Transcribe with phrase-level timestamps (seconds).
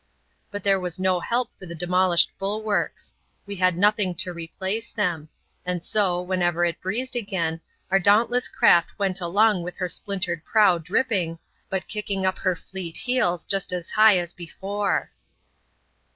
[0.49, 3.13] But there was no help for the demolished bulwarks;
[3.45, 5.29] we had nothing to replace them;
[5.63, 10.79] and so, whenever it breezed again, our dauntless craft went along with her splintered prow
[10.79, 11.37] dripping,
[11.69, 14.19] but kicking up her fleet heels just as hi p;/!
[14.21, 15.09] a?, cefore.